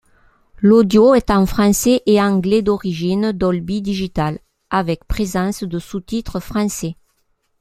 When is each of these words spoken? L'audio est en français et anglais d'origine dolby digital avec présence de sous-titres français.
L'audio 0.57 1.13
est 1.13 1.29
en 1.29 1.45
français 1.45 2.01
et 2.07 2.19
anglais 2.19 2.63
d'origine 2.63 3.31
dolby 3.33 3.83
digital 3.83 4.39
avec 4.71 5.05
présence 5.05 5.61
de 5.63 5.77
sous-titres 5.77 6.39
français. 6.39 6.95